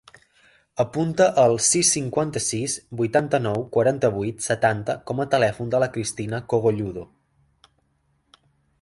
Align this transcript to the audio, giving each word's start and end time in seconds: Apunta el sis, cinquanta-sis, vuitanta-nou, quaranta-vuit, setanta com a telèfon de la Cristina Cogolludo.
Apunta 0.83 1.27
el 1.43 1.53
sis, 1.65 1.91
cinquanta-sis, 1.97 2.79
vuitanta-nou, 3.03 3.63
quaranta-vuit, 3.77 4.43
setanta 4.49 4.99
com 5.11 5.25
a 5.27 5.31
telèfon 5.37 5.73
de 5.77 5.85
la 5.85 5.93
Cristina 5.99 6.45
Cogolludo. 6.55 7.09